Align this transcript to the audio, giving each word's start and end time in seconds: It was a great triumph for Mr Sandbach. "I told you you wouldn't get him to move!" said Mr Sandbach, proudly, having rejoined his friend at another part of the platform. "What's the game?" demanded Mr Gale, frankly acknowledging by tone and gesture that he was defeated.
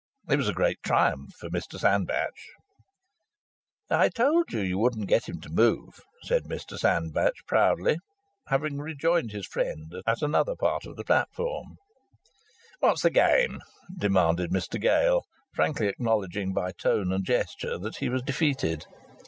It 0.27 0.37
was 0.37 0.49
a 0.49 0.53
great 0.53 0.81
triumph 0.81 1.33
for 1.39 1.51
Mr 1.51 1.77
Sandbach. 1.77 2.33
"I 3.91 4.09
told 4.09 4.51
you 4.51 4.61
you 4.61 4.79
wouldn't 4.79 5.05
get 5.07 5.29
him 5.29 5.39
to 5.41 5.49
move!" 5.51 5.99
said 6.23 6.45
Mr 6.45 6.75
Sandbach, 6.79 7.33
proudly, 7.45 7.97
having 8.47 8.79
rejoined 8.79 9.31
his 9.31 9.45
friend 9.45 9.93
at 10.07 10.23
another 10.23 10.55
part 10.55 10.87
of 10.87 10.95
the 10.95 11.03
platform. 11.05 11.75
"What's 12.79 13.03
the 13.03 13.11
game?" 13.11 13.61
demanded 13.95 14.49
Mr 14.49 14.81
Gale, 14.81 15.21
frankly 15.53 15.85
acknowledging 15.89 16.51
by 16.51 16.71
tone 16.71 17.13
and 17.13 17.23
gesture 17.23 17.77
that 17.77 17.97
he 17.97 18.09
was 18.09 18.23
defeated. 18.23 18.87